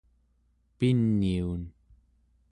[0.79, 1.61] piniun